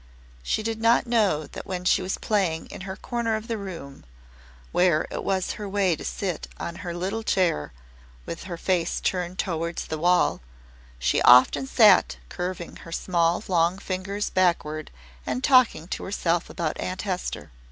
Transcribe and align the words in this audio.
She 0.41 0.63
did 0.63 0.81
not 0.81 1.05
know 1.05 1.45
that 1.45 1.67
when 1.67 1.85
she 1.85 2.01
was 2.01 2.17
playing 2.17 2.65
in 2.71 2.81
her 2.89 2.95
corner 2.95 3.35
of 3.35 3.47
the 3.47 3.55
room, 3.59 4.03
where 4.71 5.05
it 5.11 5.23
was 5.23 5.51
her 5.61 5.69
way 5.69 5.95
to 5.95 6.03
sit 6.03 6.47
on 6.57 6.77
her 6.77 6.95
little 6.95 7.21
chair 7.21 7.71
with 8.25 8.45
her 8.45 8.57
face 8.57 8.99
turned 8.99 9.37
towards 9.37 9.85
the 9.85 9.99
wall, 9.99 10.41
she 10.97 11.21
often 11.21 11.67
sat 11.67 12.17
curving 12.29 12.77
her 12.77 12.91
small 12.91 13.43
long 13.47 13.77
fingers 13.77 14.31
backward 14.31 14.89
and 15.23 15.43
talking 15.43 15.87
to 15.89 16.03
herself 16.05 16.49
about 16.49 16.79
Aunt 16.79 17.03
Hester. 17.03 17.51